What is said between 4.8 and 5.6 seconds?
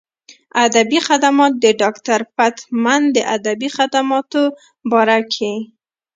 باره کښې